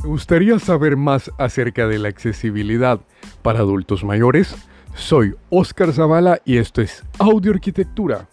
¿Te 0.00 0.08
gustaría 0.08 0.58
saber 0.58 0.96
más 0.96 1.30
acerca 1.36 1.86
de 1.86 1.98
la 1.98 2.08
accesibilidad 2.08 3.00
para 3.42 3.58
adultos 3.58 4.02
mayores? 4.02 4.56
Soy 4.94 5.34
Oscar 5.50 5.92
Zavala 5.92 6.40
y 6.46 6.56
esto 6.56 6.80
es 6.80 7.04
Audio 7.18 7.52
Arquitectura. 7.52 8.29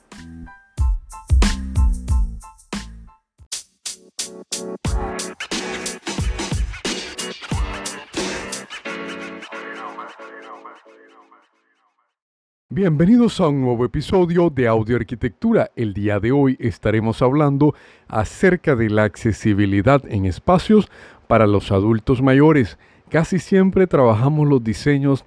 Bienvenidos 12.78 13.40
a 13.40 13.48
un 13.48 13.62
nuevo 13.62 13.86
episodio 13.86 14.52
de 14.52 14.68
Audio 14.68 14.98
Arquitectura. 14.98 15.72
El 15.76 15.96
día 15.96 16.20
de 16.20 16.32
hoy 16.32 16.58
estaremos 16.60 17.24
hablando 17.24 17.74
acerca 18.08 18.76
de 18.76 18.92
la 18.92 19.04
accesibilidad 19.04 20.04
en 20.08 20.28
espacios 20.28 20.88
para 21.28 21.48
los 21.48 21.72
adultos 21.72 22.22
mayores. 22.22 22.78
Casi 23.10 23.40
siempre 23.40 23.88
trabajamos 23.88 24.48
los 24.48 24.64
diseños 24.64 25.26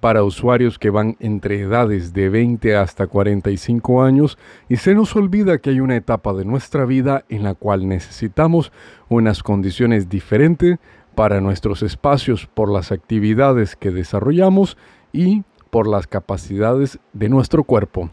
para 0.00 0.24
usuarios 0.24 0.78
que 0.78 0.88
van 0.88 1.18
entre 1.20 1.60
edades 1.60 2.14
de 2.14 2.30
20 2.30 2.74
hasta 2.76 3.06
45 3.06 4.02
años 4.02 4.38
y 4.66 4.76
se 4.76 4.94
nos 4.94 5.14
olvida 5.16 5.58
que 5.58 5.68
hay 5.68 5.80
una 5.80 5.96
etapa 5.96 6.32
de 6.32 6.46
nuestra 6.46 6.86
vida 6.86 7.26
en 7.28 7.42
la 7.42 7.52
cual 7.52 7.86
necesitamos 7.86 8.72
unas 9.10 9.42
condiciones 9.42 10.08
diferentes 10.08 10.78
para 11.14 11.42
nuestros 11.42 11.82
espacios 11.82 12.46
por 12.46 12.72
las 12.72 12.90
actividades 12.90 13.76
que 13.76 13.90
desarrollamos 13.90 14.78
y 15.12 15.42
por 15.76 15.88
las 15.88 16.06
capacidades 16.06 16.98
de 17.12 17.28
nuestro 17.28 17.62
cuerpo. 17.62 18.08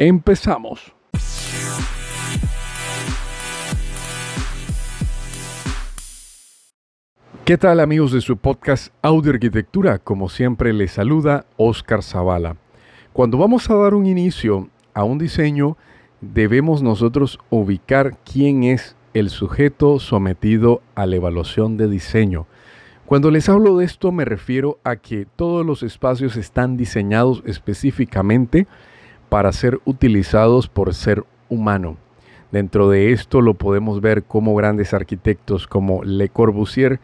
Empezamos. 0.00 0.92
¿Qué 7.44 7.56
tal 7.56 7.78
amigos 7.78 8.10
de 8.10 8.20
su 8.20 8.36
podcast 8.36 8.92
Audio 9.00 9.30
Arquitectura? 9.30 10.00
Como 10.00 10.28
siempre 10.28 10.72
les 10.72 10.90
saluda 10.90 11.46
Oscar 11.56 12.02
Zavala. 12.02 12.56
Cuando 13.12 13.38
vamos 13.38 13.70
a 13.70 13.76
dar 13.76 13.94
un 13.94 14.06
inicio 14.06 14.68
a 14.92 15.04
un 15.04 15.18
diseño, 15.18 15.76
debemos 16.20 16.82
nosotros 16.82 17.38
ubicar 17.48 18.16
quién 18.24 18.64
es 18.64 18.96
el 19.12 19.30
sujeto 19.30 20.00
sometido 20.00 20.82
a 20.96 21.06
la 21.06 21.14
evaluación 21.14 21.76
de 21.76 21.86
diseño. 21.86 22.48
Cuando 23.06 23.30
les 23.30 23.50
hablo 23.50 23.76
de 23.76 23.84
esto 23.84 24.12
me 24.12 24.24
refiero 24.24 24.78
a 24.82 24.96
que 24.96 25.26
todos 25.36 25.64
los 25.64 25.82
espacios 25.82 26.36
están 26.36 26.78
diseñados 26.78 27.42
específicamente 27.44 28.66
para 29.28 29.52
ser 29.52 29.78
utilizados 29.84 30.68
por 30.68 30.94
ser 30.94 31.22
humano. 31.50 31.98
Dentro 32.50 32.88
de 32.88 33.12
esto 33.12 33.42
lo 33.42 33.54
podemos 33.54 34.00
ver 34.00 34.22
como 34.22 34.54
grandes 34.54 34.94
arquitectos 34.94 35.66
como 35.66 36.02
Le 36.02 36.30
Corbusier 36.30 36.98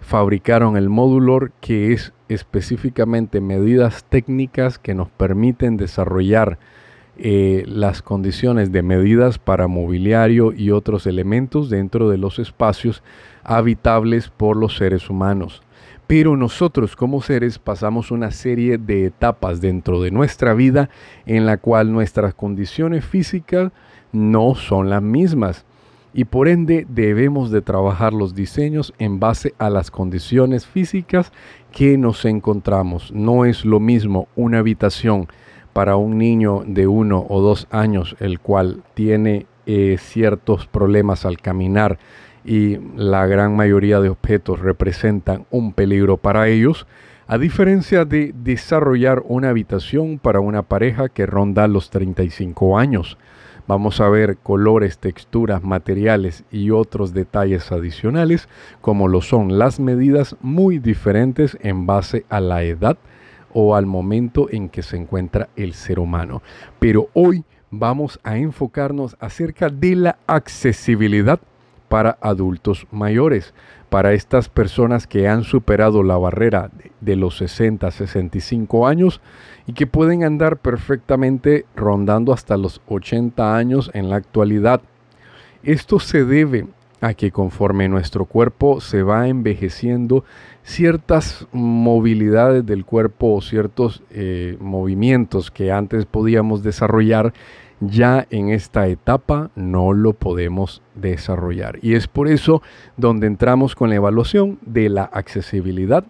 fabricaron 0.00 0.76
el 0.76 0.90
módulo 0.90 1.48
que 1.60 1.92
es 1.92 2.12
específicamente 2.28 3.40
medidas 3.40 4.04
técnicas 4.04 4.78
que 4.78 4.94
nos 4.94 5.08
permiten 5.08 5.78
desarrollar 5.78 6.58
eh, 7.16 7.64
las 7.66 8.00
condiciones 8.00 8.70
de 8.70 8.82
medidas 8.82 9.38
para 9.38 9.66
mobiliario 9.66 10.52
y 10.52 10.70
otros 10.70 11.06
elementos 11.06 11.68
dentro 11.68 12.10
de 12.10 12.18
los 12.18 12.38
espacios 12.38 13.02
habitables 13.48 14.28
por 14.28 14.56
los 14.56 14.76
seres 14.76 15.08
humanos. 15.08 15.62
Pero 16.06 16.36
nosotros 16.36 16.96
como 16.96 17.22
seres 17.22 17.58
pasamos 17.58 18.10
una 18.10 18.30
serie 18.30 18.78
de 18.78 19.06
etapas 19.06 19.60
dentro 19.60 20.00
de 20.02 20.10
nuestra 20.10 20.54
vida 20.54 20.90
en 21.26 21.46
la 21.46 21.56
cual 21.56 21.92
nuestras 21.92 22.34
condiciones 22.34 23.04
físicas 23.04 23.72
no 24.12 24.54
son 24.54 24.90
las 24.90 25.02
mismas 25.02 25.64
y 26.14 26.24
por 26.24 26.48
ende 26.48 26.86
debemos 26.88 27.50
de 27.50 27.60
trabajar 27.60 28.12
los 28.12 28.34
diseños 28.34 28.94
en 28.98 29.20
base 29.20 29.54
a 29.58 29.70
las 29.70 29.90
condiciones 29.90 30.66
físicas 30.66 31.32
que 31.72 31.98
nos 31.98 32.24
encontramos. 32.24 33.12
No 33.12 33.44
es 33.44 33.64
lo 33.64 33.80
mismo 33.80 34.28
una 34.34 34.58
habitación 34.58 35.28
para 35.72 35.96
un 35.96 36.18
niño 36.18 36.64
de 36.66 36.86
uno 36.86 37.24
o 37.28 37.40
dos 37.40 37.66
años, 37.70 38.16
el 38.20 38.40
cual 38.40 38.82
tiene 38.94 39.46
eh, 39.66 39.96
ciertos 39.98 40.66
problemas 40.66 41.26
al 41.26 41.38
caminar 41.38 41.98
y 42.48 42.78
la 42.96 43.26
gran 43.26 43.54
mayoría 43.54 44.00
de 44.00 44.08
objetos 44.08 44.60
representan 44.60 45.44
un 45.50 45.74
peligro 45.74 46.16
para 46.16 46.48
ellos, 46.48 46.86
a 47.26 47.36
diferencia 47.36 48.06
de 48.06 48.34
desarrollar 48.42 49.22
una 49.26 49.50
habitación 49.50 50.18
para 50.18 50.40
una 50.40 50.62
pareja 50.62 51.10
que 51.10 51.26
ronda 51.26 51.68
los 51.68 51.90
35 51.90 52.78
años. 52.78 53.18
Vamos 53.66 54.00
a 54.00 54.08
ver 54.08 54.38
colores, 54.38 54.96
texturas, 54.96 55.62
materiales 55.62 56.42
y 56.50 56.70
otros 56.70 57.12
detalles 57.12 57.70
adicionales, 57.70 58.48
como 58.80 59.08
lo 59.08 59.20
son 59.20 59.58
las 59.58 59.78
medidas 59.78 60.34
muy 60.40 60.78
diferentes 60.78 61.58
en 61.60 61.84
base 61.84 62.24
a 62.30 62.40
la 62.40 62.62
edad 62.62 62.96
o 63.52 63.76
al 63.76 63.84
momento 63.84 64.48
en 64.50 64.70
que 64.70 64.82
se 64.82 64.96
encuentra 64.96 65.50
el 65.54 65.74
ser 65.74 65.98
humano. 65.98 66.40
Pero 66.78 67.10
hoy 67.12 67.44
vamos 67.70 68.18
a 68.22 68.38
enfocarnos 68.38 69.18
acerca 69.20 69.68
de 69.68 69.96
la 69.96 70.18
accesibilidad 70.26 71.40
para 71.88 72.18
adultos 72.20 72.86
mayores, 72.90 73.54
para 73.88 74.12
estas 74.12 74.48
personas 74.48 75.06
que 75.06 75.28
han 75.28 75.44
superado 75.44 76.02
la 76.02 76.16
barrera 76.18 76.70
de, 77.00 77.16
los 77.16 77.38
60 77.38 77.90
65 77.90 78.86
años 78.86 79.20
y 79.66 79.72
que 79.72 79.86
pueden 79.86 80.24
andar 80.24 80.58
perfectamente 80.58 81.64
rondando 81.74 82.32
hasta 82.32 82.56
los 82.56 82.80
80 82.88 83.56
años 83.56 83.90
en 83.94 84.10
la 84.10 84.16
actualidad. 84.16 84.80
Esto 85.62 85.98
se 85.98 86.24
debe 86.24 86.66
a 87.00 87.14
que 87.14 87.30
conforme 87.30 87.88
nuestro 87.88 88.24
cuerpo 88.24 88.80
se 88.80 89.02
va 89.02 89.28
envejeciendo, 89.28 90.24
ciertas 90.62 91.46
movilidades 91.52 92.66
del 92.66 92.84
cuerpo 92.84 93.34
o 93.34 93.40
ciertos 93.40 94.02
eh, 94.10 94.56
movimientos 94.60 95.50
que 95.50 95.70
antes 95.70 96.06
podíamos 96.06 96.62
desarrollar 96.62 97.32
ya 97.80 98.26
en 98.30 98.48
esta 98.50 98.88
etapa 98.88 99.50
no 99.54 99.92
lo 99.92 100.12
podemos 100.12 100.82
desarrollar. 100.94 101.78
Y 101.82 101.94
es 101.94 102.08
por 102.08 102.28
eso 102.28 102.62
donde 102.96 103.26
entramos 103.26 103.74
con 103.74 103.90
la 103.90 103.96
evaluación 103.96 104.58
de 104.62 104.88
la 104.88 105.04
accesibilidad 105.04 106.04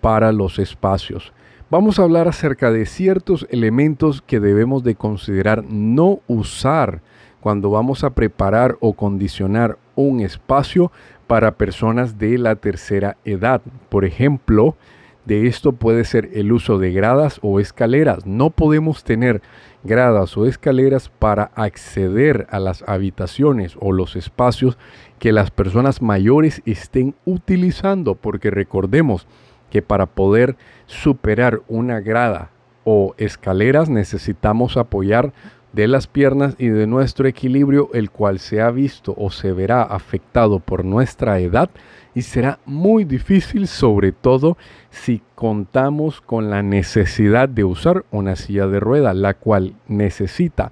para 0.00 0.32
los 0.32 0.58
espacios. 0.58 1.32
Vamos 1.70 1.98
a 1.98 2.02
hablar 2.02 2.28
acerca 2.28 2.70
de 2.70 2.86
ciertos 2.86 3.46
elementos 3.50 4.22
que 4.22 4.38
debemos 4.38 4.84
de 4.84 4.94
considerar 4.94 5.64
no 5.64 6.20
usar 6.28 7.00
cuando 7.40 7.70
vamos 7.70 8.04
a 8.04 8.10
preparar 8.10 8.76
o 8.80 8.92
condicionar 8.92 9.78
un 9.96 10.20
espacio 10.20 10.92
para 11.26 11.56
personas 11.56 12.18
de 12.18 12.38
la 12.38 12.56
tercera 12.56 13.16
edad. 13.24 13.62
Por 13.88 14.04
ejemplo, 14.04 14.76
de 15.24 15.46
esto 15.46 15.72
puede 15.72 16.04
ser 16.04 16.30
el 16.34 16.52
uso 16.52 16.78
de 16.78 16.92
gradas 16.92 17.38
o 17.42 17.60
escaleras. 17.60 18.26
No 18.26 18.50
podemos 18.50 19.04
tener 19.04 19.40
gradas 19.84 20.36
o 20.36 20.46
escaleras 20.46 21.10
para 21.10 21.50
acceder 21.54 22.46
a 22.50 22.58
las 22.58 22.82
habitaciones 22.88 23.76
o 23.78 23.92
los 23.92 24.16
espacios 24.16 24.78
que 25.18 25.32
las 25.32 25.50
personas 25.50 26.02
mayores 26.02 26.62
estén 26.64 27.14
utilizando, 27.24 28.14
porque 28.14 28.50
recordemos 28.50 29.26
que 29.70 29.82
para 29.82 30.06
poder 30.06 30.56
superar 30.86 31.60
una 31.68 32.00
grada 32.00 32.50
o 32.84 33.14
escaleras 33.18 33.88
necesitamos 33.88 34.76
apoyar 34.76 35.32
de 35.74 35.88
las 35.88 36.06
piernas 36.06 36.54
y 36.58 36.68
de 36.68 36.86
nuestro 36.86 37.26
equilibrio, 37.26 37.90
el 37.94 38.10
cual 38.10 38.38
se 38.38 38.60
ha 38.60 38.70
visto 38.70 39.14
o 39.18 39.30
se 39.30 39.52
verá 39.52 39.82
afectado 39.82 40.60
por 40.60 40.84
nuestra 40.84 41.40
edad 41.40 41.68
y 42.14 42.22
será 42.22 42.60
muy 42.64 43.04
difícil, 43.04 43.66
sobre 43.66 44.12
todo 44.12 44.56
si 44.90 45.20
contamos 45.34 46.20
con 46.20 46.48
la 46.48 46.62
necesidad 46.62 47.48
de 47.48 47.64
usar 47.64 48.04
una 48.12 48.36
silla 48.36 48.68
de 48.68 48.78
rueda, 48.78 49.14
la 49.14 49.34
cual 49.34 49.74
necesita 49.88 50.70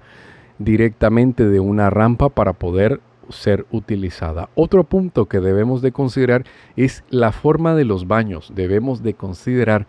directamente 0.57 1.49
de 1.49 1.59
una 1.59 1.89
rampa 1.89 2.29
para 2.29 2.53
poder 2.53 3.01
ser 3.29 3.65
utilizada. 3.71 4.49
Otro 4.55 4.83
punto 4.85 5.25
que 5.25 5.39
debemos 5.39 5.81
de 5.81 5.91
considerar 5.91 6.45
es 6.75 7.03
la 7.09 7.31
forma 7.31 7.75
de 7.75 7.85
los 7.85 8.07
baños. 8.07 8.51
Debemos 8.55 9.03
de 9.03 9.13
considerar 9.13 9.85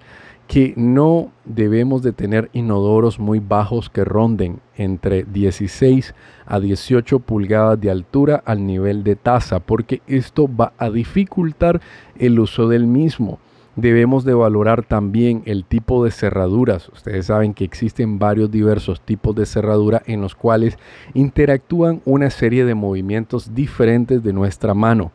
que 0.46 0.74
no 0.76 1.30
debemos 1.44 2.02
de 2.02 2.12
tener 2.12 2.50
inodoros 2.52 3.18
muy 3.18 3.38
bajos 3.38 3.88
que 3.88 4.04
ronden 4.04 4.60
entre 4.76 5.24
16 5.24 6.14
a 6.46 6.60
18 6.60 7.18
pulgadas 7.20 7.80
de 7.80 7.90
altura 7.90 8.42
al 8.44 8.66
nivel 8.66 9.04
de 9.04 9.16
taza, 9.16 9.60
porque 9.60 10.02
esto 10.06 10.48
va 10.48 10.72
a 10.78 10.90
dificultar 10.90 11.80
el 12.18 12.38
uso 12.38 12.68
del 12.68 12.86
mismo. 12.86 13.38
Debemos 13.76 14.24
de 14.24 14.34
valorar 14.34 14.84
también 14.84 15.42
el 15.46 15.64
tipo 15.64 16.04
de 16.04 16.12
cerraduras. 16.12 16.88
Ustedes 16.90 17.26
saben 17.26 17.54
que 17.54 17.64
existen 17.64 18.20
varios 18.20 18.50
diversos 18.50 19.00
tipos 19.00 19.34
de 19.34 19.46
cerradura 19.46 20.02
en 20.06 20.20
los 20.20 20.36
cuales 20.36 20.78
interactúan 21.12 22.00
una 22.04 22.30
serie 22.30 22.64
de 22.64 22.76
movimientos 22.76 23.52
diferentes 23.52 24.22
de 24.22 24.32
nuestra 24.32 24.74
mano. 24.74 25.10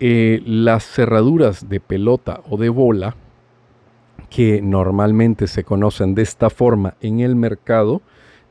Eh, 0.00 0.42
las 0.46 0.84
cerraduras 0.84 1.68
de 1.68 1.80
pelota 1.80 2.40
o 2.48 2.56
de 2.56 2.70
bola 2.70 3.14
que 4.30 4.60
normalmente 4.62 5.46
se 5.46 5.64
conocen 5.64 6.14
de 6.14 6.22
esta 6.22 6.50
forma 6.50 6.94
en 7.00 7.20
el 7.20 7.36
mercado, 7.36 8.02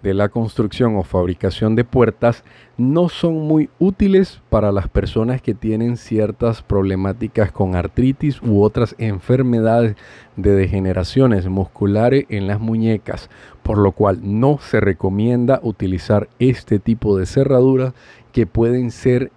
de 0.04 0.14
la 0.14 0.28
construcción 0.28 0.98
o 0.98 1.04
fabricación 1.04 1.76
de 1.76 1.86
puertas 1.86 2.44
no 2.78 3.08
son 3.08 3.48
muy 3.48 3.70
útiles 3.80 4.42
para 4.50 4.74
las 4.74 4.90
personas 4.90 5.42
que 5.42 5.54
tienen 5.54 5.96
ciertas 5.96 6.62
problemáticas 6.62 7.54
con 7.54 7.76
artritis 7.76 8.42
u 8.42 8.62
otras 8.62 8.96
enfermedades 8.98 9.96
de 10.36 10.52
degeneraciones 10.52 11.48
musculares 11.48 12.26
en 12.28 12.48
las 12.48 12.60
muñecas, 12.60 13.30
por 13.64 13.78
lo 13.78 13.94
cual 13.94 14.20
no 14.22 14.60
se 14.60 14.82
recomienda 14.82 15.62
utilizar 15.64 16.28
este 16.38 16.80
tipo 16.80 17.18
de 17.18 17.26
cerraduras 17.26 17.94
que 18.34 18.46
pueden 18.46 18.92
ser 18.92 19.32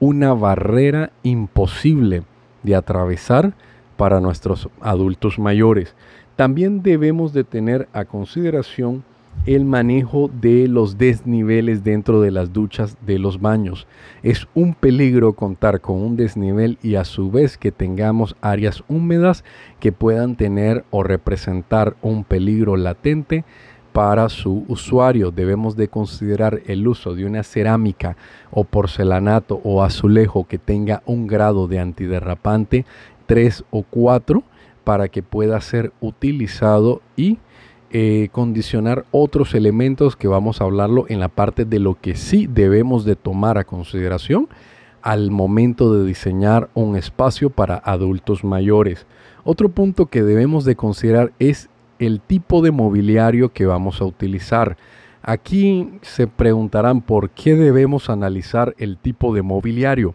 una 0.00 0.34
barrera 0.34 1.12
imposible 1.22 2.24
de 2.62 2.74
atravesar 2.74 3.54
para 3.96 4.20
nuestros 4.20 4.68
adultos 4.80 5.38
mayores. 5.38 5.94
También 6.36 6.82
debemos 6.82 7.32
de 7.32 7.44
tener 7.44 7.88
a 7.92 8.04
consideración 8.04 9.04
el 9.46 9.64
manejo 9.64 10.30
de 10.40 10.68
los 10.68 10.96
desniveles 10.96 11.84
dentro 11.84 12.20
de 12.20 12.30
las 12.30 12.52
duchas 12.52 12.96
de 13.04 13.18
los 13.18 13.40
baños. 13.40 13.86
Es 14.22 14.48
un 14.54 14.74
peligro 14.74 15.34
contar 15.34 15.80
con 15.80 16.00
un 16.00 16.16
desnivel 16.16 16.78
y 16.82 16.94
a 16.94 17.04
su 17.04 17.30
vez 17.30 17.58
que 17.58 17.70
tengamos 17.70 18.36
áreas 18.40 18.82
húmedas 18.88 19.44
que 19.80 19.92
puedan 19.92 20.36
tener 20.36 20.84
o 20.90 21.02
representar 21.02 21.94
un 22.00 22.24
peligro 22.24 22.76
latente 22.76 23.44
para 23.92 24.28
su 24.28 24.64
usuario. 24.66 25.30
Debemos 25.30 25.76
de 25.76 25.86
considerar 25.86 26.62
el 26.66 26.88
uso 26.88 27.14
de 27.14 27.26
una 27.26 27.44
cerámica 27.44 28.16
o 28.50 28.64
porcelanato 28.64 29.60
o 29.62 29.84
azulejo 29.84 30.48
que 30.48 30.58
tenga 30.58 31.02
un 31.06 31.28
grado 31.28 31.68
de 31.68 31.78
antiderrapante 31.78 32.86
3 33.26 33.64
o 33.70 33.82
4 33.82 34.42
para 34.84 35.08
que 35.08 35.22
pueda 35.22 35.60
ser 35.60 35.92
utilizado 36.00 37.00
y 37.16 37.38
eh, 37.90 38.28
condicionar 38.32 39.04
otros 39.12 39.54
elementos 39.54 40.16
que 40.16 40.28
vamos 40.28 40.60
a 40.60 40.64
hablarlo 40.64 41.06
en 41.08 41.20
la 41.20 41.28
parte 41.28 41.64
de 41.64 41.78
lo 41.78 41.94
que 42.00 42.16
sí 42.16 42.46
debemos 42.46 43.04
de 43.04 43.16
tomar 43.16 43.56
a 43.56 43.64
consideración 43.64 44.48
al 45.00 45.30
momento 45.30 45.94
de 45.94 46.06
diseñar 46.06 46.70
un 46.74 46.96
espacio 46.96 47.50
para 47.50 47.76
adultos 47.76 48.42
mayores. 48.42 49.06
Otro 49.44 49.68
punto 49.68 50.06
que 50.06 50.22
debemos 50.22 50.64
de 50.64 50.76
considerar 50.76 51.32
es 51.38 51.68
el 51.98 52.20
tipo 52.20 52.62
de 52.62 52.70
mobiliario 52.70 53.52
que 53.52 53.66
vamos 53.66 54.00
a 54.00 54.06
utilizar. 54.06 54.76
Aquí 55.22 55.90
se 56.02 56.26
preguntarán 56.26 57.00
por 57.00 57.30
qué 57.30 57.54
debemos 57.54 58.10
analizar 58.10 58.74
el 58.78 58.96
tipo 58.96 59.34
de 59.34 59.42
mobiliario. 59.42 60.14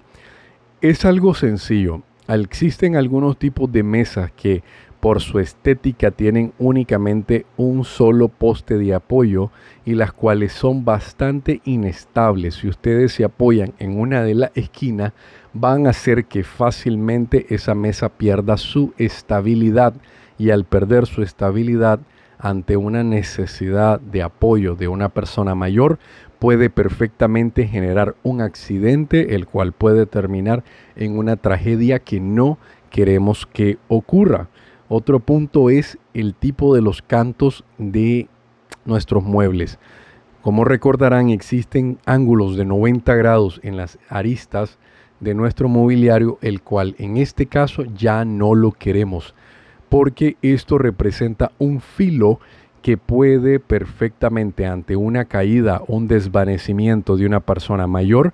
Es 0.82 1.06
algo 1.06 1.34
sencillo. 1.34 2.02
Existen 2.30 2.96
algunos 2.96 3.38
tipos 3.38 3.72
de 3.72 3.82
mesas 3.82 4.32
que 4.32 4.64
por 5.00 5.20
su 5.22 5.40
estética 5.40 6.12
tienen 6.12 6.54
únicamente 6.60 7.46
un 7.58 7.84
solo 7.86 8.28
poste 8.28 8.78
de 8.78 8.94
apoyo 8.94 9.50
y 9.86 9.96
las 9.96 10.12
cuales 10.12 10.52
son 10.52 10.86
bastante 10.86 11.62
inestables. 11.64 12.56
Si 12.56 12.68
ustedes 12.68 13.14
se 13.14 13.24
apoyan 13.24 13.74
en 13.80 14.00
una 14.00 14.24
de 14.24 14.36
las 14.36 14.52
esquinas, 14.56 15.14
van 15.54 15.88
a 15.88 15.92
hacer 15.92 16.26
que 16.26 16.44
fácilmente 16.44 17.48
esa 17.50 17.74
mesa 17.74 18.10
pierda 18.10 18.58
su 18.58 18.94
estabilidad 18.98 19.94
y 20.38 20.52
al 20.52 20.66
perder 20.66 21.08
su 21.08 21.24
estabilidad 21.24 22.00
ante 22.38 22.78
una 22.78 23.04
necesidad 23.04 24.00
de 24.00 24.24
apoyo 24.24 24.76
de 24.76 24.88
una 24.88 25.10
persona 25.10 25.56
mayor, 25.56 26.00
puede 26.40 26.70
perfectamente 26.70 27.68
generar 27.68 28.16
un 28.24 28.42
accidente, 28.42 29.36
el 29.36 29.46
cual 29.46 29.74
puede 29.74 30.06
terminar 30.06 30.64
en 30.96 31.18
una 31.18 31.36
tragedia 31.36 32.00
que 32.00 32.20
no 32.20 32.58
queremos 32.90 33.46
que 33.46 33.78
ocurra. 33.88 34.50
Otro 34.88 35.20
punto 35.20 35.70
es 35.70 36.00
el 36.14 36.34
tipo 36.34 36.74
de 36.74 36.82
los 36.82 37.02
cantos 37.02 37.64
de 37.78 38.28
nuestros 38.86 39.24
muebles. 39.24 39.78
Como 40.42 40.64
recordarán, 40.64 41.30
existen 41.30 42.00
ángulos 42.06 42.56
de 42.56 42.66
90 42.66 43.14
grados 43.16 43.60
en 43.62 43.78
las 43.78 44.00
aristas 44.08 44.80
de 45.20 45.34
nuestro 45.34 45.68
mobiliario, 45.68 46.40
el 46.42 46.62
cual 46.62 46.96
en 46.98 47.18
este 47.18 47.46
caso 47.46 47.84
ya 47.84 48.24
no 48.24 48.56
lo 48.56 48.72
queremos, 48.72 49.36
porque 49.90 50.38
esto 50.42 50.78
representa 50.78 51.52
un 51.60 51.82
filo 51.82 52.40
que 52.82 52.98
puede 52.98 53.60
perfectamente 53.60 54.66
ante 54.66 54.96
una 54.96 55.26
caída 55.26 55.82
un 55.88 56.08
desvanecimiento 56.08 57.18
de 57.18 57.26
una 57.26 57.40
persona 57.40 57.88
mayor 57.88 58.34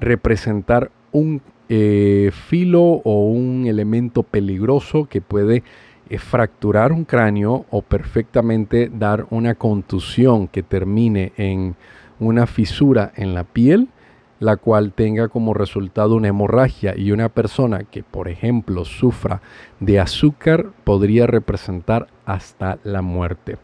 representar 0.00 0.90
un 1.12 1.40
eh, 1.68 2.30
filo 2.32 2.82
o 2.82 3.28
un 3.30 3.66
elemento 3.66 4.22
peligroso 4.22 5.06
que 5.06 5.20
puede 5.20 5.62
fracturar 6.18 6.92
un 6.92 7.04
cráneo 7.04 7.66
o 7.70 7.82
perfectamente 7.82 8.90
dar 8.92 9.26
una 9.30 9.56
contusión 9.56 10.46
que 10.46 10.62
termine 10.62 11.32
en 11.36 11.74
una 12.20 12.46
fisura 12.46 13.12
en 13.16 13.34
la 13.34 13.44
piel, 13.44 13.88
la 14.38 14.56
cual 14.56 14.92
tenga 14.92 15.28
como 15.28 15.54
resultado 15.54 16.14
una 16.14 16.28
hemorragia 16.28 16.94
y 16.96 17.10
una 17.10 17.28
persona 17.28 17.84
que, 17.84 18.02
por 18.02 18.28
ejemplo, 18.28 18.84
sufra 18.84 19.40
de 19.80 19.98
azúcar 19.98 20.66
podría 20.84 21.26
representar 21.26 22.06
hasta 22.24 22.78
la 22.84 23.02
muerte. 23.02 23.56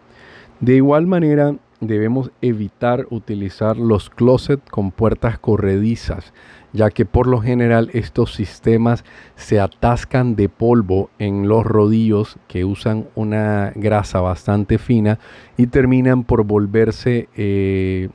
De 0.63 0.77
igual 0.77 1.09
manera, 1.09 1.57
debemos 1.81 2.31
evitar 2.41 3.09
utilizar 3.11 3.77
los 3.77 4.11
closets 4.11 4.63
con 4.71 4.93
puertas 4.93 5.37
corredizas, 5.41 6.33
ya 6.73 6.89
que 6.91 7.05
por 7.05 7.27
lo 7.27 7.41
general 7.41 7.91
estos 7.95 8.35
sistemas 8.35 9.05
se 9.35 9.59
atascan 9.59 10.37
de 10.37 10.49
polvo 10.49 11.11
en 11.19 11.49
los 11.49 11.67
rodillos 11.67 12.39
que 12.47 12.65
usan 12.65 13.09
una 13.17 13.73
grasa 13.75 14.21
bastante 14.21 14.79
fina 14.79 15.19
y 15.57 15.67
terminan 15.67 16.23
por 16.23 16.45
volverse, 16.45 17.29
eh, 17.35 18.11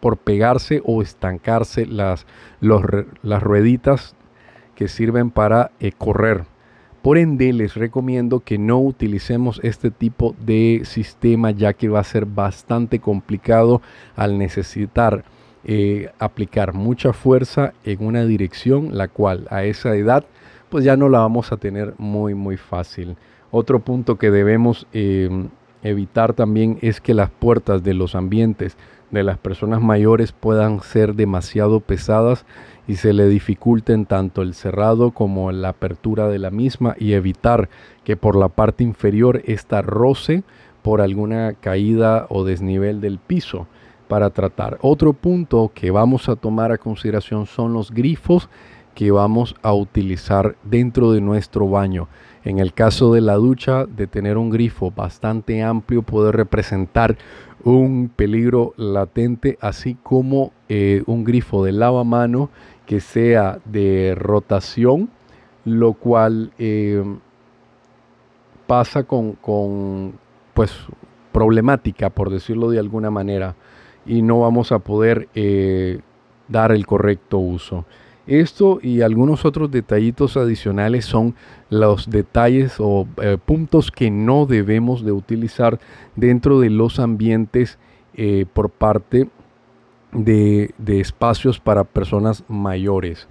por, 0.00 0.16
pegarse 0.16 0.80
o 0.86 1.02
estancarse 1.02 1.84
las, 1.84 2.24
rueditas 3.22 4.16
que 4.74 4.88
sirven 4.88 5.30
para 5.30 5.72
eh, 5.78 5.92
correr. 5.92 6.51
Por 7.02 7.18
ende, 7.18 7.52
les 7.52 7.74
recomiendo 7.74 8.40
que 8.40 8.58
no 8.58 8.78
utilicemos 8.78 9.58
este 9.64 9.90
tipo 9.90 10.36
de 10.38 10.82
sistema 10.84 11.50
ya 11.50 11.72
que 11.72 11.88
va 11.88 11.98
a 11.98 12.04
ser 12.04 12.26
bastante 12.26 13.00
complicado 13.00 13.82
al 14.14 14.38
necesitar 14.38 15.24
eh, 15.64 16.10
aplicar 16.20 16.74
mucha 16.74 17.12
fuerza 17.12 17.72
en 17.84 18.04
una 18.04 18.24
dirección, 18.24 18.96
la 18.96 19.08
cual 19.08 19.48
a 19.50 19.64
esa 19.64 19.96
edad 19.96 20.24
pues 20.70 20.84
ya 20.84 20.96
no 20.96 21.08
la 21.08 21.18
vamos 21.18 21.52
a 21.52 21.56
tener 21.56 21.94
muy 21.98 22.34
muy 22.34 22.56
fácil. 22.56 23.16
Otro 23.50 23.80
punto 23.80 24.16
que 24.16 24.30
debemos 24.30 24.86
em, 24.92 25.48
evitar 25.82 26.34
también 26.34 26.78
es 26.82 27.00
que 27.00 27.14
las 27.14 27.30
puertas 27.30 27.82
de 27.82 27.94
los 27.94 28.14
ambientes 28.14 28.76
de 29.10 29.22
las 29.22 29.38
personas 29.38 29.82
mayores 29.82 30.32
puedan 30.32 30.80
ser 30.80 31.14
demasiado 31.14 31.80
pesadas 31.80 32.46
y 32.86 32.96
se 32.96 33.12
le 33.12 33.28
dificulten 33.28 34.06
tanto 34.06 34.42
el 34.42 34.54
cerrado 34.54 35.12
como 35.12 35.52
la 35.52 35.70
apertura 35.70 36.28
de 36.28 36.38
la 36.38 36.50
misma 36.50 36.94
y 36.98 37.12
evitar 37.12 37.68
que 38.04 38.16
por 38.16 38.36
la 38.36 38.48
parte 38.48 38.84
inferior 38.84 39.42
esta 39.44 39.82
roce 39.82 40.42
por 40.82 41.00
alguna 41.00 41.54
caída 41.54 42.26
o 42.28 42.44
desnivel 42.44 43.00
del 43.00 43.18
piso 43.18 43.66
para 44.08 44.30
tratar. 44.30 44.78
Otro 44.82 45.12
punto 45.12 45.70
que 45.74 45.90
vamos 45.90 46.28
a 46.28 46.36
tomar 46.36 46.72
a 46.72 46.78
consideración 46.78 47.46
son 47.46 47.72
los 47.72 47.92
grifos 47.92 48.48
que 48.94 49.10
vamos 49.10 49.54
a 49.62 49.72
utilizar 49.72 50.56
dentro 50.64 51.12
de 51.12 51.20
nuestro 51.20 51.68
baño. 51.68 52.08
En 52.44 52.58
el 52.58 52.74
caso 52.74 53.12
de 53.14 53.20
la 53.20 53.36
ducha, 53.36 53.86
de 53.86 54.06
tener 54.06 54.36
un 54.36 54.50
grifo 54.50 54.90
bastante 54.90 55.62
amplio 55.62 56.02
puede 56.02 56.32
representar 56.32 57.16
un 57.64 58.10
peligro 58.14 58.74
latente, 58.76 59.56
así 59.60 59.96
como 60.02 60.52
eh, 60.68 61.02
un 61.06 61.24
grifo 61.24 61.64
de 61.64 61.72
lavamano 61.72 62.50
que 62.86 63.00
sea 63.00 63.58
de 63.64 64.14
rotación, 64.16 65.10
lo 65.64 65.92
cual 65.94 66.52
eh, 66.58 67.02
pasa 68.66 69.04
con, 69.04 70.12
pues 70.54 70.72
problemática, 71.32 72.10
por 72.10 72.30
decirlo 72.30 72.70
de 72.70 72.78
alguna 72.78 73.10
manera, 73.10 73.54
y 74.04 74.22
no 74.22 74.40
vamos 74.40 74.72
a 74.72 74.80
poder 74.80 75.28
eh, 75.34 76.00
dar 76.48 76.72
el 76.72 76.86
correcto 76.86 77.38
uso. 77.38 77.84
Esto 78.26 78.78
y 78.80 79.00
algunos 79.00 79.44
otros 79.44 79.70
detallitos 79.70 80.36
adicionales 80.36 81.04
son 81.04 81.34
los 81.70 82.08
detalles 82.08 82.76
o 82.78 83.08
eh, 83.20 83.36
puntos 83.44 83.90
que 83.90 84.10
no 84.10 84.46
debemos 84.46 85.04
de 85.04 85.10
utilizar 85.10 85.80
dentro 86.14 86.60
de 86.60 86.70
los 86.70 86.98
ambientes 86.98 87.78
por 88.52 88.68
parte 88.68 89.30
espacios 91.00 91.58
para 91.58 91.84
personas 91.84 92.44
mayores. 92.48 93.28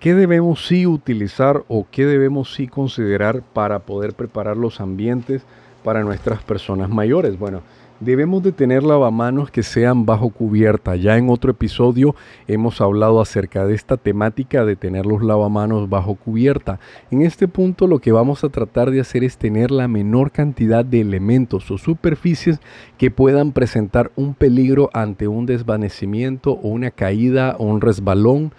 ¿Qué 0.00 0.14
debemos 0.14 0.66
sí 0.66 0.86
utilizar 0.86 1.64
o 1.68 1.86
qué 1.90 2.04
debemos 2.04 2.52
sí 2.52 2.66
considerar 2.66 3.42
para 3.42 3.78
poder 3.80 4.14
preparar 4.14 4.56
los 4.56 4.80
ambientes 4.80 5.42
para 5.82 6.02
nuestras 6.02 6.42
personas 6.42 6.90
mayores? 6.90 7.38
Bueno, 7.38 7.62
Debemos 8.00 8.42
de 8.42 8.50
tener 8.50 8.82
lavamanos 8.82 9.52
que 9.52 9.62
sean 9.62 10.04
bajo 10.04 10.30
cubierta. 10.30 10.96
Ya 10.96 11.16
en 11.16 11.30
otro 11.30 11.52
episodio 11.52 12.16
hemos 12.48 12.80
hablado 12.80 13.20
acerca 13.20 13.64
de 13.66 13.74
esta 13.76 13.96
temática 13.96 14.64
de 14.64 14.74
tener 14.74 15.06
los 15.06 15.22
lavamanos 15.22 15.88
bajo 15.88 16.16
cubierta. 16.16 16.80
En 17.12 17.22
este 17.22 17.46
punto 17.46 17.86
lo 17.86 18.00
que 18.00 18.10
vamos 18.10 18.42
a 18.42 18.48
tratar 18.48 18.90
de 18.90 19.00
hacer 19.00 19.22
es 19.22 19.38
tener 19.38 19.70
la 19.70 19.86
menor 19.86 20.32
cantidad 20.32 20.84
de 20.84 21.02
elementos 21.02 21.70
o 21.70 21.78
superficies 21.78 22.58
que 22.98 23.12
puedan 23.12 23.52
presentar 23.52 24.10
un 24.16 24.34
peligro 24.34 24.90
ante 24.92 25.28
un 25.28 25.46
desvanecimiento 25.46 26.50
o 26.50 26.68
una 26.68 26.90
caída 26.90 27.54
o 27.60 27.64
un 27.64 27.80
resbalón 27.80 28.52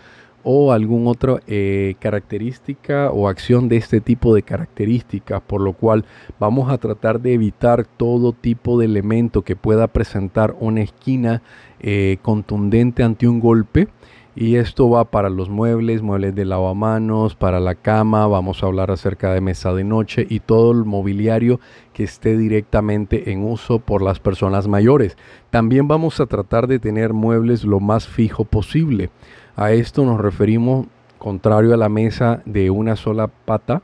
o 0.48 0.72
alguna 0.72 1.10
otra 1.10 1.40
eh, 1.48 1.96
característica 2.00 3.10
o 3.10 3.28
acción 3.28 3.68
de 3.68 3.78
este 3.78 4.00
tipo 4.00 4.34
de 4.36 4.44
características, 4.44 5.42
por 5.42 5.60
lo 5.60 5.74
cual 5.74 6.06
vamos 6.40 6.72
a 6.72 6.78
tratar 6.78 7.20
de 7.20 7.34
evitar 7.34 7.86
todo 7.86 8.32
tipo 8.32 8.80
de 8.80 8.86
elemento 8.86 9.42
que 9.42 9.56
pueda 9.56 9.88
presentar 9.88 10.56
una 10.60 10.84
esquina 10.84 11.42
eh, 11.80 12.20
contundente 12.22 13.04
ante 13.04 13.28
un 13.28 13.40
golpe. 13.40 13.88
Y 14.38 14.58
esto 14.58 14.90
va 14.90 15.06
para 15.06 15.30
los 15.30 15.50
muebles, 15.50 16.02
muebles 16.02 16.36
de 16.36 16.44
lavamanos, 16.44 17.36
para 17.36 17.62
la 17.62 17.74
cama, 17.74 18.28
vamos 18.28 18.62
a 18.62 18.66
hablar 18.66 18.92
acerca 18.92 19.34
de 19.34 19.40
mesa 19.40 19.74
de 19.74 19.86
noche 19.86 20.28
y 20.30 20.42
todo 20.42 20.74
el 20.74 20.84
mobiliario 20.84 21.62
que 21.94 22.04
esté 22.04 22.36
directamente 22.38 23.32
en 23.32 23.46
uso 23.46 23.80
por 23.80 24.02
las 24.02 24.20
personas 24.20 24.68
mayores. 24.68 25.18
También 25.52 25.88
vamos 25.88 26.20
a 26.20 26.26
tratar 26.26 26.68
de 26.68 26.80
tener 26.80 27.14
muebles 27.14 27.64
lo 27.64 27.80
más 27.80 28.10
fijo 28.10 28.44
posible. 28.44 29.10
A 29.58 29.72
esto 29.72 30.04
nos 30.04 30.20
referimos 30.20 30.88
contrario 31.18 31.74
a 31.74 31.78
la 31.78 31.88
mesa 31.88 32.42
de 32.46 32.70
una 32.70 32.98
sola 32.98 33.28
pata. 33.28 33.82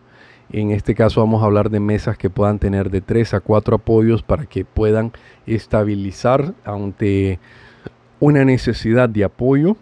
En 0.51 0.71
este 0.71 0.95
caso 0.95 1.21
vamos 1.21 1.41
a 1.41 1.45
hablar 1.45 1.69
de 1.69 1.79
mesas 1.79 2.17
que 2.17 2.29
puedan 2.29 2.59
tener 2.59 2.89
de 2.89 2.99
3 2.99 3.35
a 3.35 3.39
4 3.39 3.77
apoyos 3.77 4.21
para 4.21 4.45
que 4.45 4.65
puedan 4.65 5.13
estabilizar 5.45 6.53
ante 6.65 7.39
una 8.19 8.43
necesidad 8.43 9.07
de 9.07 9.23
apoyo 9.23 9.77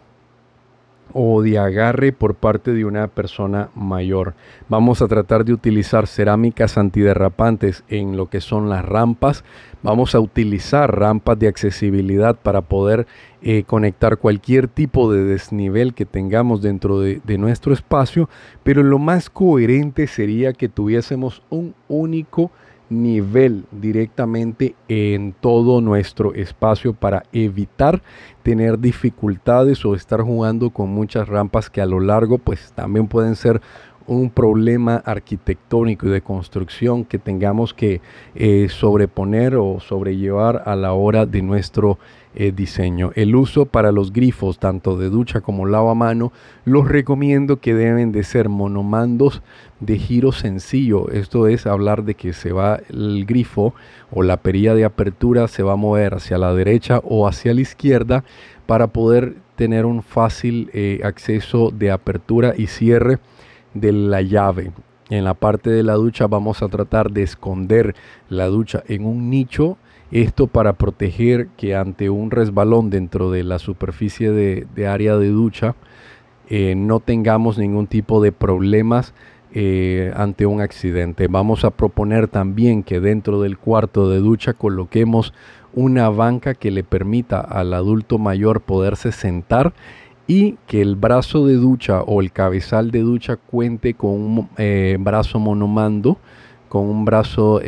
o 1.13 1.41
de 1.41 1.57
agarre 1.57 2.11
por 2.11 2.35
parte 2.35 2.73
de 2.73 2.85
una 2.85 3.07
persona 3.07 3.69
mayor. 3.75 4.35
Vamos 4.67 5.01
a 5.01 5.07
tratar 5.07 5.45
de 5.45 5.53
utilizar 5.53 6.07
cerámicas 6.07 6.77
antiderrapantes 6.77 7.83
en 7.87 8.17
lo 8.17 8.27
que 8.27 8.41
son 8.41 8.69
las 8.69 8.85
rampas. 8.85 9.43
Vamos 9.81 10.15
a 10.15 10.19
utilizar 10.19 10.97
rampas 10.97 11.39
de 11.39 11.47
accesibilidad 11.47 12.35
para 12.35 12.61
poder 12.61 13.07
eh, 13.41 13.63
conectar 13.63 14.17
cualquier 14.17 14.67
tipo 14.67 15.11
de 15.11 15.23
desnivel 15.23 15.93
que 15.93 16.05
tengamos 16.05 16.61
dentro 16.61 16.99
de, 16.99 17.21
de 17.23 17.37
nuestro 17.37 17.73
espacio, 17.73 18.29
pero 18.63 18.83
lo 18.83 18.99
más 18.99 19.29
coherente 19.29 20.07
sería 20.07 20.53
que 20.53 20.69
tuviésemos 20.69 21.41
un 21.49 21.73
único 21.87 22.51
nivel 22.89 23.65
directamente 23.71 24.75
en 24.87 25.33
todo 25.33 25.81
nuestro 25.81 26.33
espacio 26.33 26.93
para 26.93 27.23
evitar 27.31 28.01
tener 28.43 28.79
dificultades 28.79 29.85
o 29.85 29.95
estar 29.95 30.21
jugando 30.21 30.71
con 30.71 30.89
muchas 30.89 31.27
rampas 31.27 31.69
que 31.69 31.81
a 31.81 31.85
lo 31.85 31.99
largo 31.99 32.37
pues 32.37 32.71
también 32.73 33.07
pueden 33.07 33.35
ser 33.35 33.61
un 34.09 34.31
problema 34.31 34.95
arquitectónico 35.05 36.07
y 36.07 36.09
de 36.09 36.21
construcción 36.21 37.05
que 37.05 37.19
tengamos 37.19 37.75
que 37.75 38.01
eh, 38.33 38.67
sobreponer 38.69 39.55
o 39.55 39.79
sobrellevar 39.79 40.63
a 40.65 40.75
la 40.75 40.93
hora 40.93 41.27
de 41.27 41.43
nuestro 41.43 41.99
eh, 42.35 42.51
diseño. 42.51 43.11
El 43.15 43.35
uso 43.35 43.65
para 43.65 43.91
los 43.91 44.13
grifos, 44.13 44.59
tanto 44.59 44.97
de 44.97 45.09
ducha 45.09 45.41
como 45.41 45.65
lavamano, 45.65 46.31
los 46.63 46.87
recomiendo 46.87 47.59
que 47.59 47.73
deben 47.73 48.11
de 48.11 48.23
ser 48.23 48.49
monomandos 48.49 49.41
de 49.79 49.97
giro 49.97 50.31
sencillo. 50.31 51.09
Esto 51.09 51.47
es 51.47 51.65
hablar 51.65 52.03
de 52.03 52.15
que 52.15 52.33
se 52.33 52.51
va 52.51 52.79
el 52.89 53.25
grifo 53.25 53.73
o 54.11 54.23
la 54.23 54.37
perilla 54.37 54.75
de 54.75 54.85
apertura 54.85 55.47
se 55.47 55.63
va 55.63 55.73
a 55.73 55.77
mover 55.77 56.13
hacia 56.15 56.37
la 56.37 56.53
derecha 56.53 56.99
o 57.03 57.27
hacia 57.27 57.53
la 57.53 57.61
izquierda 57.61 58.23
para 58.65 58.87
poder 58.87 59.35
tener 59.55 59.85
un 59.85 60.03
fácil 60.03 60.69
eh, 60.73 61.01
acceso 61.03 61.71
de 61.71 61.91
apertura 61.91 62.53
y 62.57 62.67
cierre 62.67 63.19
de 63.73 63.91
la 63.91 64.21
llave. 64.21 64.71
En 65.09 65.23
la 65.23 65.33
parte 65.33 65.71
de 65.71 65.83
la 65.83 65.93
ducha 65.93 66.27
vamos 66.27 66.61
a 66.61 66.67
tratar 66.67 67.11
de 67.11 67.23
esconder 67.23 67.95
la 68.29 68.45
ducha 68.45 68.83
en 68.87 69.05
un 69.05 69.29
nicho. 69.29 69.77
Esto 70.11 70.47
para 70.47 70.73
proteger 70.73 71.49
que 71.55 71.75
ante 71.75 72.09
un 72.09 72.31
resbalón 72.31 72.89
dentro 72.89 73.29
de 73.29 73.43
la 73.43 73.59
superficie 73.59 74.31
de, 74.31 74.87
área 74.87 75.17
de 75.17 75.29
ducha 75.29 75.75
eh, 76.49 76.73
no 76.75 76.99
tengamos 76.99 77.59
ningún 77.59 77.85
tipo 77.85 78.19
de 78.19 78.31
problemas 78.31 79.13
eh, 79.53 80.11
ante 80.15 80.47
un 80.47 80.61
accidente. 80.61 81.27
Vamos 81.27 81.63
a 81.63 81.69
proponer 81.69 82.27
también 82.27 82.81
que 82.81 82.99
dentro 82.99 83.39
del 83.41 83.59
cuarto 83.59 84.09
de 84.09 84.17
ducha 84.17 84.53
coloquemos 84.53 85.31
una 85.75 86.09
banca 86.09 86.55
que 86.55 86.71
le 86.71 86.83
permita 86.83 87.39
al 87.39 87.75
adulto 87.75 88.17
mayor 88.17 88.61
poderse 88.61 89.11
sentar 89.11 89.73
y 90.25 90.57
que 90.65 90.81
el 90.81 90.95
brazo 90.95 91.45
de 91.45 91.53
ducha 91.53 92.01
o 92.01 92.21
el 92.21 92.31
cabezal 92.31 92.89
de 92.89 93.01
ducha 93.01 93.35
cuente 93.37 93.93
con 93.93 94.09
un 94.09 94.49
eh, 94.57 94.97
brazo 94.99 95.37
monomando, 95.37 96.17
con 96.67 96.87
un 96.87 97.05
brazo 97.05 97.61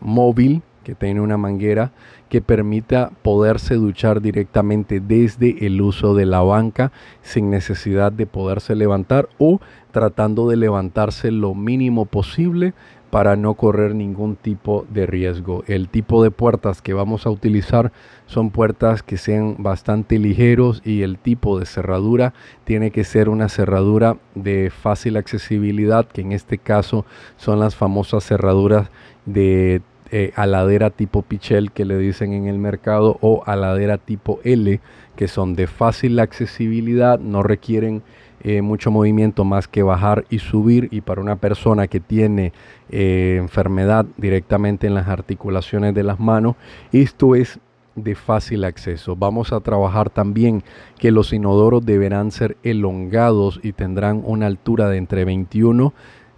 móvil 0.00 0.62
que 0.82 0.94
tiene 0.94 1.20
una 1.20 1.36
manguera 1.36 1.92
que 2.28 2.40
permita 2.40 3.10
poderse 3.22 3.74
duchar 3.74 4.20
directamente 4.20 5.00
desde 5.00 5.66
el 5.66 5.80
uso 5.80 6.14
de 6.14 6.26
la 6.26 6.40
banca 6.40 6.92
sin 7.22 7.50
necesidad 7.50 8.12
de 8.12 8.26
poderse 8.26 8.74
levantar 8.74 9.28
o 9.38 9.60
tratando 9.90 10.48
de 10.48 10.56
levantarse 10.56 11.30
lo 11.30 11.54
mínimo 11.54 12.06
posible 12.06 12.74
para 13.12 13.36
no 13.36 13.52
correr 13.52 13.94
ningún 13.94 14.36
tipo 14.36 14.86
de 14.88 15.04
riesgo. 15.04 15.64
El 15.66 15.90
tipo 15.90 16.24
de 16.24 16.30
puertas 16.30 16.80
que 16.80 16.94
vamos 16.94 17.26
a 17.26 17.30
utilizar 17.30 17.92
son 18.24 18.48
puertas 18.48 19.02
que 19.02 19.18
sean 19.18 19.56
bastante 19.58 20.18
ligeros 20.18 20.80
y 20.82 21.02
el 21.02 21.18
tipo 21.18 21.58
de 21.58 21.66
cerradura 21.66 22.32
tiene 22.64 22.90
que 22.90 23.04
ser 23.04 23.28
una 23.28 23.50
cerradura 23.50 24.16
de 24.34 24.70
fácil 24.70 25.18
accesibilidad, 25.18 26.06
que 26.06 26.22
en 26.22 26.32
este 26.32 26.56
caso 26.56 27.04
son 27.36 27.60
las 27.60 27.76
famosas 27.76 28.24
cerraduras 28.24 28.90
de 29.26 29.82
eh, 30.14 30.32
aladera 30.36 30.90
tipo 30.90 31.22
Pichel 31.22 31.72
que 31.72 31.86
le 31.86 31.96
dicen 31.96 32.34
en 32.34 32.46
el 32.46 32.58
mercado 32.58 33.18
o 33.22 33.42
aladera 33.46 33.96
tipo 33.96 34.40
L 34.44 34.78
que 35.16 35.26
son 35.26 35.54
de 35.54 35.66
fácil 35.66 36.18
accesibilidad, 36.20 37.18
no 37.18 37.42
requieren 37.42 38.02
eh, 38.42 38.60
mucho 38.60 38.90
movimiento 38.90 39.44
más 39.44 39.68
que 39.68 39.82
bajar 39.82 40.24
y 40.28 40.40
subir 40.40 40.88
y 40.90 41.00
para 41.00 41.20
una 41.20 41.36
persona 41.36 41.86
que 41.86 42.00
tiene 42.00 42.52
eh, 42.90 43.36
enfermedad 43.38 44.04
directamente 44.16 44.86
en 44.86 44.94
las 44.94 45.08
articulaciones 45.08 45.94
de 45.94 46.02
las 46.02 46.20
manos, 46.20 46.56
esto 46.92 47.34
es 47.34 47.58
de 47.94 48.14
fácil 48.14 48.64
acceso. 48.64 49.16
Vamos 49.16 49.52
a 49.52 49.60
trabajar 49.60 50.10
también 50.10 50.62
que 50.98 51.10
los 51.10 51.32
inodoros 51.32 51.86
deberán 51.86 52.32
ser 52.32 52.56
elongados 52.62 53.60
y 53.62 53.72
tendrán 53.72 54.22
una 54.24 54.46
altura 54.46 54.88
de 54.88 54.96
entre 54.96 55.24
21 55.24 55.92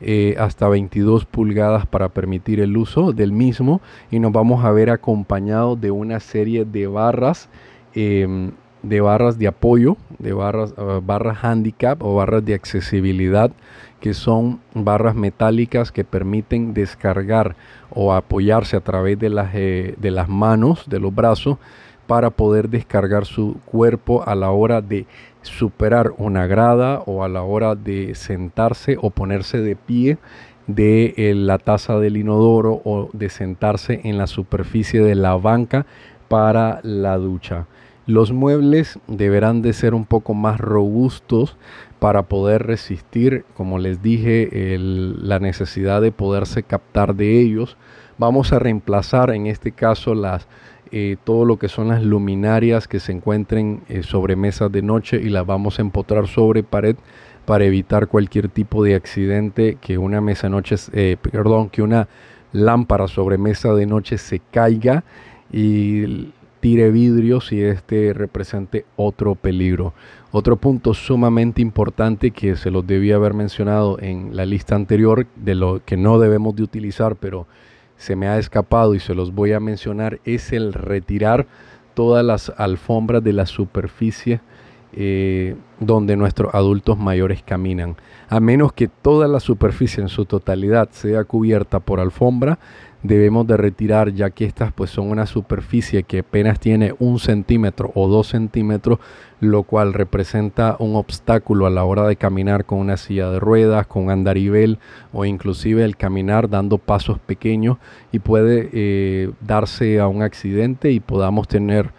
eh, 0.07 0.37
hasta 0.39 0.69
22 0.69 1.25
pulgadas 1.25 1.87
para 1.87 2.11
permitir 2.11 2.61
el 2.61 2.77
uso 2.77 3.13
del 3.13 3.33
mismo. 3.33 3.81
Y 4.11 4.19
nos 4.19 4.33
vamos 4.33 4.65
a 4.65 4.71
ver 4.71 4.91
acompañados 4.91 5.81
de 5.81 5.91
una 5.91 6.21
serie 6.21 6.67
de 6.67 6.87
barras 6.87 7.49
em, 7.95 8.53
de 8.83 9.01
barras 9.01 9.39
de 9.39 9.47
apoyo, 9.47 9.97
de 10.19 10.35
barras, 10.35 10.75
uh, 10.77 11.01
barras 11.01 11.43
handicap 11.43 12.03
o 12.03 12.17
barras 12.17 12.45
de 12.45 12.53
accesibilidad, 12.53 13.51
que 14.01 14.13
son 14.13 14.61
barras 14.75 15.15
metálicas 15.15 15.91
que 15.91 16.05
permiten 16.05 16.75
descargar 16.75 17.57
o 17.91 18.13
apoyarse 18.13 18.77
a 18.77 18.81
través 18.81 19.19
de 19.19 19.31
las, 19.31 19.55
eh, 19.55 19.95
de 19.97 20.11
las 20.11 20.29
manos, 20.29 20.85
de 20.87 21.01
los 21.01 21.15
brazos, 21.15 21.57
para 22.07 22.29
poder 22.29 22.69
descargar 22.69 23.25
su 23.25 23.57
cuerpo 23.65 24.23
a 24.27 24.35
la 24.35 24.51
hora 24.51 24.83
de 24.83 25.07
superar 25.45 26.13
una 26.19 26.47
grada 26.47 27.03
o 27.07 27.25
a 27.25 27.29
la 27.29 27.43
hora 27.43 27.75
de 27.75 28.15
sentarse 28.15 28.97
o 29.01 29.11
ponerse 29.11 29.59
de 29.59 29.77
pie 29.77 30.19
de 30.67 31.15
eh, 31.17 31.35
la 31.35 31.59
taza 31.59 31.99
del 31.99 32.17
inodoro 32.17 32.81
o 32.85 33.11
de 33.13 33.29
sentarse 33.29 34.01
en 34.05 34.19
la 34.19 34.27
superficie 34.27 35.03
de 35.03 35.15
la 35.15 35.37
banca 35.37 35.87
para 36.29 36.81
la 36.83 37.17
ducha. 37.19 37.67
Los 38.07 38.33
muebles 38.33 38.99
deberán 39.07 39.63
de 39.63 39.73
ser 39.73 39.95
un 39.95 40.05
poco 40.05 40.35
más 40.35 40.61
robustos 40.61 41.57
para 41.99 42.25
poder 42.25 42.67
resistir, 42.67 43.47
como 43.55 43.79
les 43.79 44.03
dije, 44.03 44.77
la 44.79 45.39
necesidad 45.39 46.03
de 46.03 46.13
poderse 46.13 46.63
captar 46.63 47.15
de 47.15 47.41
ellos. 47.41 47.79
Vamos 48.19 48.53
a 48.53 48.59
reemplazar 48.59 49.31
en 49.31 49.47
este 49.47 49.73
caso 49.73 50.15
las, 50.15 50.47
eh, 50.97 51.17
todo 51.25 51.45
lo 51.45 51.57
que 51.57 51.69
son 51.69 51.89
las 51.89 52.05
luminarias 52.05 52.87
que 52.87 53.01
se 53.01 53.11
encuentren 53.11 53.83
eh, 53.89 54.05
sobre 54.05 54.37
mesas 54.37 54.71
de 54.71 54.81
noche 54.81 55.21
y 55.21 55.29
las 55.29 55.45
vamos 55.45 55.81
a 55.81 55.83
empotrar 55.83 56.29
sobre 56.29 56.63
pared 56.63 56.95
para 57.47 57.65
evitar 57.65 58.07
cualquier 58.07 58.49
tipo 58.49 58.85
de 58.85 58.95
accidente 58.95 59.77
que 59.81 59.99
una 59.99 60.21
mesa 60.21 60.49
noche, 60.49 60.77
eh, 60.93 61.17
perdón, 61.21 61.69
que 61.69 61.83
una 61.83 62.07
lámpara 62.53 63.09
sobre 63.09 63.39
mesa 63.39 63.75
de 63.75 63.87
noche 63.87 64.19
se 64.19 64.39
caiga 64.39 65.03
y 65.53 66.29
tire 66.61 66.93
vidrio 66.93 67.41
si 67.41 67.61
este 67.61 68.13
represente 68.13 68.85
otro 68.95 69.35
peligro. 69.35 69.95
Otro 70.31 70.55
punto 70.55 70.95
sumamente 70.95 71.61
importante 71.61 72.31
que 72.31 72.55
se 72.55 72.71
los 72.71 72.87
debía 72.87 73.17
haber 73.17 73.35
mencionado 73.35 73.99
en 74.01 74.37
la 74.37 74.47
lista 74.47 74.77
anterior 74.77 75.27
de 75.35 75.57
lo 75.57 75.83
que 75.85 75.97
no 75.97 76.21
debemos 76.21 76.55
de 76.55 76.63
utilizar, 76.63 77.17
pero 77.17 77.49
se 77.97 78.17
me 78.17 78.29
ha 78.29 78.39
escapado 78.39 78.95
y 78.95 79.01
se 79.01 79.15
los 79.15 79.35
voy 79.35 79.53
a 79.53 79.61
mencionar 79.61 80.21
es 80.25 80.53
el 80.53 80.73
retirar 80.73 81.47
todas 81.95 82.25
las 82.25 82.53
alfombras 82.57 83.23
de 83.23 83.33
la 83.33 83.47
superficie 83.47 84.41
eh, 84.97 85.57
donde 85.81 86.17
nuestros 86.17 86.55
adultos 86.55 86.97
mayores 86.97 87.43
caminan. 87.43 87.97
A 88.29 88.39
menos 88.39 88.73
que 88.73 88.87
toda 88.87 89.27
la 89.27 89.41
superficie 89.41 90.01
en 90.01 90.09
su 90.09 90.25
totalidad 90.25 90.89
sea 90.91 91.25
cubierta 91.25 91.81
por 91.81 91.99
alfombra, 91.99 92.61
debemos 93.05 93.47
de 93.47 93.59
retirar 93.59 94.15
ya 94.15 94.31
que 94.31 94.47
estas 94.47 94.73
pues 94.73 94.91
son 94.91 95.11
una 95.11 95.27
superficie 95.27 96.03
que 96.03 96.21
apenas 96.21 96.59
tiene 96.59 96.95
un 96.99 97.21
centímetro 97.21 97.93
o 97.95 98.09
dos 98.09 98.29
centímetros, 98.29 98.99
lo 99.41 99.63
cual 99.63 99.93
representa 99.93 100.77
un 100.79 100.97
obstáculo 100.97 101.67
a 101.67 101.71
la 101.71 101.85
hora 101.85 102.09
de 102.09 102.17
caminar 102.17 102.65
con 102.65 102.79
una 102.79 102.97
silla 102.97 103.29
de 103.31 103.39
ruedas, 103.39 103.87
con 103.87 104.11
andarivel 104.11 104.79
o 105.13 105.27
inclusive 105.27 105.85
el 105.85 105.97
caminar 105.99 106.49
dando 106.49 106.79
pasos 106.79 107.19
pequeños 107.19 107.77
y 108.11 108.21
puede 108.21 108.71
eh, 108.73 109.31
darse 109.43 110.01
a 110.01 110.09
un 110.09 110.23
accidente 110.23 110.91
y 110.91 110.99
podamos 110.99 111.47
tener 111.47 111.91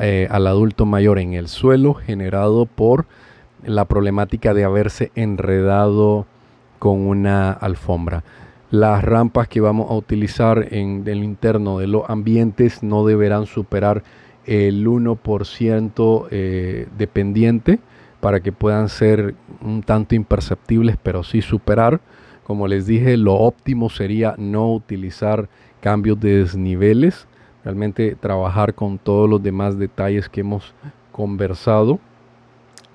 eh, 0.00 0.26
al 0.30 0.46
adulto 0.46 0.86
mayor 0.86 1.18
en 1.18 1.34
el 1.34 1.48
suelo 1.48 1.92
generado 1.92 2.64
por 2.64 3.04
la 3.62 3.84
problemática 3.84 4.54
de 4.54 4.64
haberse 4.64 5.12
enredado 5.16 6.24
con 6.78 7.06
una 7.06 7.52
alfombra. 7.52 8.24
Las 8.70 9.04
rampas 9.04 9.48
que 9.48 9.60
vamos 9.60 9.90
a 9.90 9.94
utilizar 9.94 10.68
en 10.72 11.04
el 11.06 11.22
interno 11.22 11.78
de 11.78 11.86
los 11.86 12.08
ambientes 12.08 12.82
no 12.82 13.06
deberán 13.06 13.46
superar 13.46 14.02
el 14.44 14.86
1% 14.86 16.28
eh, 16.30 16.88
dependiente 16.98 17.78
para 18.20 18.40
que 18.40 18.52
puedan 18.52 18.88
ser 18.88 19.34
un 19.60 19.82
tanto 19.82 20.14
imperceptibles, 20.14 20.96
pero 21.02 21.22
sí 21.22 21.42
superar. 21.42 22.00
Como 22.44 22.66
les 22.66 22.86
dije, 22.86 23.16
lo 23.16 23.34
óptimo 23.34 23.90
sería 23.90 24.34
no 24.38 24.72
utilizar 24.72 25.48
cambios 25.80 26.18
de 26.18 26.38
desniveles 26.38 27.28
realmente 27.66 28.14
trabajar 28.14 28.74
con 28.74 28.96
todos 28.96 29.28
los 29.28 29.42
demás 29.42 29.76
detalles 29.76 30.28
que 30.28 30.42
hemos 30.42 30.72
conversado. 31.10 31.98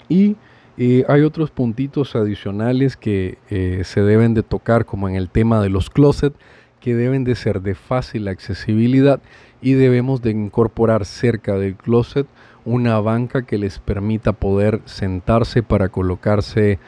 Y 0.07 0.37
hay 0.77 1.21
otros 1.21 1.51
puntitos 1.51 2.15
adicionales 2.15 2.97
que 2.97 3.37
eh, 3.49 3.81
se 3.83 4.01
deben 4.01 4.33
de 4.33 4.43
tocar, 4.43 4.85
como 4.85 5.07
en 5.09 5.15
el 5.15 5.29
tema 5.29 5.61
de 5.61 5.69
los 5.69 5.89
closets, 5.89 6.35
que 6.79 6.95
deben 6.95 7.23
de 7.23 7.35
ser 7.35 7.61
de 7.61 7.75
fácil 7.75 8.27
accesibilidad 8.27 9.21
y 9.61 9.73
debemos 9.73 10.21
de 10.21 10.31
incorporar 10.31 11.05
cerca 11.05 11.57
del 11.57 11.75
closet 11.75 12.27
una 12.65 12.99
banca 12.99 13.43
que 13.43 13.57
les 13.57 13.79
permita 13.79 14.33
poder 14.33 14.81
sentarse 14.85 15.63
para 15.63 15.89
colocarse 15.89 16.79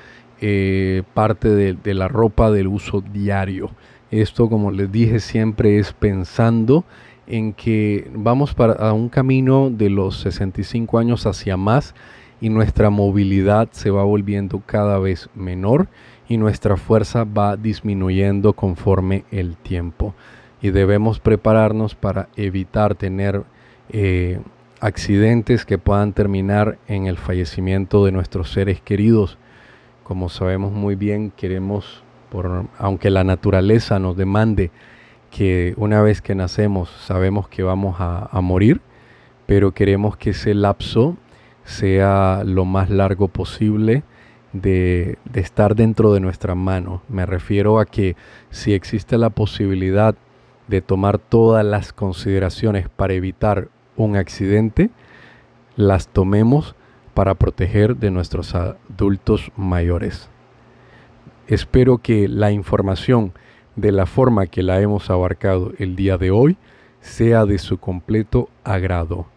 eh, 0.42 1.04
parte 1.14 1.50
de, 1.50 1.74
de, 1.74 1.94
la 1.94 2.08
ropa 2.08 2.52
del 2.52 2.68
uso 2.68 3.02
diario. 3.02 3.72
Esto, 4.12 4.50
como 4.50 4.72
les 4.72 4.92
dije, 4.92 5.20
siempre 5.20 5.80
es 5.80 5.94
pensando 5.94 6.84
en 7.26 7.54
que 7.54 8.10
vamos 8.14 8.54
para 8.54 8.74
a 8.74 8.94
un 8.94 9.10
camino 9.10 9.70
de 9.70 9.90
los 9.90 10.20
65 10.22 11.00
años 11.00 11.26
hacia 11.26 11.58
más 11.58 11.96
y 12.44 12.50
nuestra 12.50 12.90
movilidad 12.90 13.70
se 13.72 13.90
va 13.90 14.04
volviendo 14.04 14.62
cada 14.66 15.00
vez 15.00 15.30
menor 15.34 15.88
y 16.28 16.36
nuestra 16.36 16.76
fuerza 16.76 17.24
va 17.24 17.56
disminuyendo 17.56 18.52
conforme 18.52 19.24
el 19.32 19.56
tiempo. 19.56 20.14
Y 20.62 20.72
debemos 20.72 21.22
prepararnos 21.22 21.96
para 21.96 22.28
evitar 22.36 22.96
tener 22.96 23.44
eh, 23.88 24.42
accidentes 24.82 25.64
que 25.64 25.78
puedan 25.78 26.12
terminar 26.12 26.80
en 26.90 27.06
el 27.06 27.16
fallecimiento 27.16 28.04
de 28.04 28.12
nuestros 28.12 28.52
seres 28.52 28.82
queridos. 28.82 29.38
Como 30.04 30.28
sabemos 30.28 30.74
muy 30.74 30.96
bien, 30.96 31.32
queremos, 31.32 32.04
por, 32.30 32.66
aunque 32.78 33.10
la 33.10 33.24
naturaleza 33.24 34.00
nos 34.00 34.18
demande 34.18 34.70
que 35.32 35.76
una 35.78 36.02
vez 36.02 36.22
que 36.22 36.36
nacemos 36.36 36.90
sabemos 37.08 37.48
que 37.48 37.64
vamos 37.64 37.96
a, 38.00 38.38
morir, 38.42 38.82
pero 39.46 39.72
queremos 39.72 40.18
que 40.18 40.32
ese 40.32 40.54
lapso 40.54 41.16
sea 41.66 42.44
lo 42.46 42.66
más 42.66 42.90
largo 42.90 43.28
posible 43.28 44.04
de, 44.54 45.18
estar 45.34 45.76
dentro 45.76 46.14
de 46.14 46.20
nuestra 46.20 46.56
mano. 46.56 47.02
Me 47.10 47.26
refiero 47.26 47.80
a 47.80 47.86
que 47.86 48.16
si 48.50 48.74
existe 48.74 49.18
la 49.18 49.30
posibilidad 49.30 50.16
de 50.68 50.82
tomar 50.82 51.18
todas 51.18 51.66
las 51.66 51.92
consideraciones 51.92 52.88
para 52.90 53.14
evitar 53.14 53.70
un 53.98 54.16
accidente, 54.16 54.90
las 55.76 56.08
tomemos 56.08 56.76
para 57.14 57.36
proteger 57.36 57.98
de 57.98 58.12
nuestros 58.12 58.56
adultos 58.56 59.52
mayores. 59.56 60.30
Espero 61.48 61.98
que 61.98 62.28
la 62.28 62.52
información 62.52 63.34
de 63.76 63.92
la 63.92 64.06
forma 64.06 64.48
que 64.48 64.64
la 64.64 64.80
hemos 64.80 65.10
abarcado 65.10 65.74
el 65.78 65.96
día 65.96 66.18
de 66.18 66.32
hoy 66.32 66.58
sea 67.02 67.46
de 67.46 67.58
su 67.58 67.78
completo 67.78 68.50
agrado. 68.64 69.28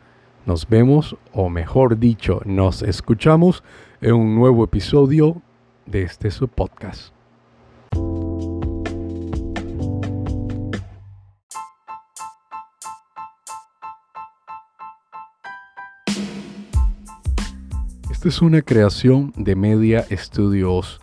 Nos 0.46 0.68
vemos, 0.68 1.16
o 1.32 1.50
mejor 1.50 1.98
dicho, 1.98 2.40
nos 2.44 2.82
escuchamos 2.82 3.64
en 4.00 4.14
un 4.14 4.36
nuevo 4.36 4.62
episodio 4.62 5.42
de 5.86 6.02
este 6.02 6.30
su 6.30 6.46
podcast. 6.46 7.12
Esta 18.08 18.28
es 18.28 18.40
una 18.40 18.62
creación 18.62 19.32
de 19.36 19.56
Media 19.56 20.06
Studios 20.12 21.00